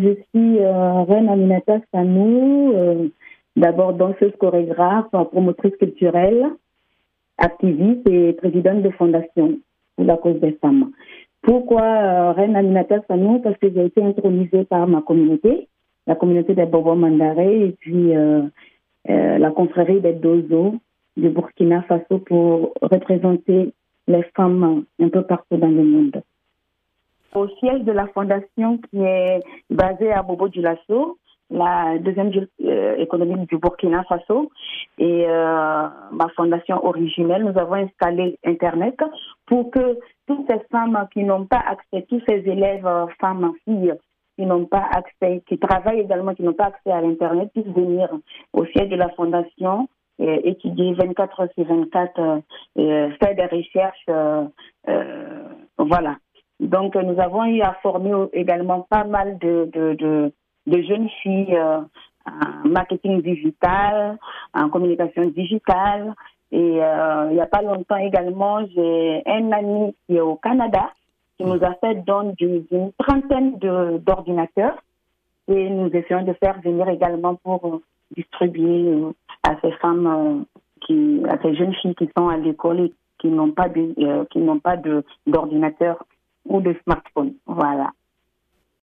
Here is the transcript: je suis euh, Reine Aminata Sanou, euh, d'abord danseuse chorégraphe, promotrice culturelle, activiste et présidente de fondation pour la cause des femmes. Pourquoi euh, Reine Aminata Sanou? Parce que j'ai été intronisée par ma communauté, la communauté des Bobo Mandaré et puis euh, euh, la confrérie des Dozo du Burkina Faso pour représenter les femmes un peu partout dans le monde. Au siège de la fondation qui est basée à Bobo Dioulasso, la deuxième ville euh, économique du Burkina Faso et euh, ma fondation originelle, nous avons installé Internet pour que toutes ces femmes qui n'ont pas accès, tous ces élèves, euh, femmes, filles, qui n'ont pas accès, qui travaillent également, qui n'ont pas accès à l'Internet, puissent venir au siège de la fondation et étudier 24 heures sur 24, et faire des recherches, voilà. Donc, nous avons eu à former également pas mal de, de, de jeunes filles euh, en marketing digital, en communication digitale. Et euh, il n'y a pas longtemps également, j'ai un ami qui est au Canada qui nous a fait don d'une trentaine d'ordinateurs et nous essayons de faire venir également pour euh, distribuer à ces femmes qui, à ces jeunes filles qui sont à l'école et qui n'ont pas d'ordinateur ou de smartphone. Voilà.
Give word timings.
je 0.00 0.14
suis 0.14 0.58
euh, 0.58 1.02
Reine 1.02 1.28
Aminata 1.28 1.80
Sanou, 1.92 2.72
euh, 2.74 3.08
d'abord 3.56 3.94
danseuse 3.94 4.34
chorégraphe, 4.38 5.10
promotrice 5.10 5.76
culturelle, 5.76 6.46
activiste 7.38 8.08
et 8.08 8.32
présidente 8.34 8.82
de 8.82 8.90
fondation 8.90 9.58
pour 9.96 10.04
la 10.04 10.16
cause 10.16 10.40
des 10.40 10.52
femmes. 10.52 10.90
Pourquoi 11.42 11.82
euh, 11.82 12.32
Reine 12.32 12.56
Aminata 12.56 13.00
Sanou? 13.08 13.40
Parce 13.40 13.58
que 13.58 13.68
j'ai 13.70 13.86
été 13.86 14.02
intronisée 14.02 14.64
par 14.64 14.86
ma 14.86 15.02
communauté, 15.02 15.68
la 16.06 16.14
communauté 16.14 16.54
des 16.54 16.66
Bobo 16.66 16.94
Mandaré 16.94 17.66
et 17.66 17.72
puis 17.72 18.16
euh, 18.16 18.42
euh, 19.10 19.38
la 19.38 19.50
confrérie 19.50 20.00
des 20.00 20.12
Dozo 20.12 20.76
du 21.16 21.28
Burkina 21.28 21.82
Faso 21.82 22.18
pour 22.18 22.74
représenter 22.80 23.72
les 24.06 24.22
femmes 24.36 24.84
un 25.00 25.08
peu 25.08 25.22
partout 25.22 25.56
dans 25.56 25.68
le 25.68 25.84
monde. 25.84 26.22
Au 27.34 27.48
siège 27.48 27.82
de 27.84 27.92
la 27.92 28.06
fondation 28.08 28.78
qui 28.78 28.98
est 29.00 29.40
basée 29.70 30.12
à 30.12 30.22
Bobo 30.22 30.48
Dioulasso, 30.48 31.16
la 31.50 31.98
deuxième 31.98 32.30
ville 32.30 32.48
euh, 32.64 32.96
économique 32.96 33.48
du 33.48 33.58
Burkina 33.58 34.04
Faso 34.04 34.50
et 34.98 35.24
euh, 35.26 35.88
ma 36.10 36.28
fondation 36.36 36.84
originelle, 36.84 37.44
nous 37.44 37.58
avons 37.58 37.74
installé 37.74 38.38
Internet 38.44 38.98
pour 39.46 39.70
que 39.70 39.98
toutes 40.26 40.50
ces 40.50 40.60
femmes 40.70 41.06
qui 41.12 41.24
n'ont 41.24 41.46
pas 41.46 41.62
accès, 41.66 42.06
tous 42.08 42.20
ces 42.28 42.42
élèves, 42.46 42.86
euh, 42.86 43.06
femmes, 43.18 43.52
filles, 43.64 43.94
qui 44.36 44.44
n'ont 44.44 44.66
pas 44.66 44.86
accès, 44.90 45.42
qui 45.46 45.58
travaillent 45.58 46.00
également, 46.00 46.34
qui 46.34 46.42
n'ont 46.42 46.52
pas 46.52 46.66
accès 46.66 46.90
à 46.90 47.00
l'Internet, 47.00 47.50
puissent 47.52 47.74
venir 47.74 48.08
au 48.52 48.64
siège 48.66 48.88
de 48.88 48.96
la 48.96 49.08
fondation 49.10 49.88
et 50.18 50.48
étudier 50.50 50.92
24 50.94 51.40
heures 51.40 51.48
sur 51.54 51.64
24, 51.64 52.42
et 52.76 53.08
faire 53.18 53.34
des 53.34 53.56
recherches, 53.56 54.06
voilà. 55.78 56.16
Donc, 56.62 56.94
nous 56.94 57.18
avons 57.20 57.44
eu 57.44 57.60
à 57.60 57.74
former 57.82 58.28
également 58.32 58.86
pas 58.88 59.02
mal 59.02 59.36
de, 59.38 59.68
de, 59.72 60.32
de 60.66 60.82
jeunes 60.82 61.08
filles 61.20 61.56
euh, 61.56 61.80
en 62.24 62.68
marketing 62.68 63.20
digital, 63.20 64.16
en 64.54 64.68
communication 64.68 65.24
digitale. 65.24 66.14
Et 66.52 66.80
euh, 66.80 67.26
il 67.30 67.34
n'y 67.34 67.40
a 67.40 67.46
pas 67.46 67.62
longtemps 67.62 67.96
également, 67.96 68.64
j'ai 68.74 69.22
un 69.26 69.50
ami 69.50 69.94
qui 70.06 70.16
est 70.16 70.20
au 70.20 70.36
Canada 70.36 70.92
qui 71.36 71.44
nous 71.44 71.64
a 71.64 71.74
fait 71.80 71.94
don 72.04 72.34
d'une 72.38 72.92
trentaine 72.96 73.58
d'ordinateurs 73.58 74.76
et 75.48 75.68
nous 75.68 75.88
essayons 75.88 76.22
de 76.22 76.34
faire 76.34 76.60
venir 76.60 76.88
également 76.88 77.34
pour 77.34 77.66
euh, 77.66 77.82
distribuer 78.14 79.02
à 79.42 79.56
ces 79.62 79.72
femmes 79.72 80.44
qui, 80.82 81.22
à 81.28 81.38
ces 81.42 81.56
jeunes 81.56 81.74
filles 81.74 81.96
qui 81.96 82.08
sont 82.16 82.28
à 82.28 82.36
l'école 82.36 82.80
et 82.80 82.92
qui 83.18 83.28
n'ont 83.28 83.50
pas 83.50 84.76
d'ordinateur 85.26 86.04
ou 86.44 86.60
de 86.60 86.74
smartphone. 86.82 87.34
Voilà. 87.46 87.92